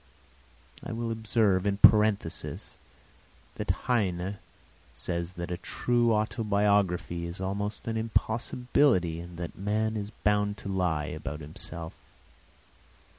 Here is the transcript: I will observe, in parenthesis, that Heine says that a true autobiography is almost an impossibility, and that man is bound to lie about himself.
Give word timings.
I 0.83 0.93
will 0.93 1.11
observe, 1.11 1.67
in 1.67 1.77
parenthesis, 1.77 2.79
that 3.53 3.69
Heine 3.85 4.39
says 4.95 5.33
that 5.33 5.51
a 5.51 5.57
true 5.57 6.11
autobiography 6.11 7.27
is 7.27 7.39
almost 7.39 7.87
an 7.87 7.97
impossibility, 7.97 9.19
and 9.19 9.37
that 9.37 9.55
man 9.55 9.95
is 9.95 10.09
bound 10.09 10.57
to 10.57 10.69
lie 10.69 11.05
about 11.05 11.39
himself. 11.41 11.93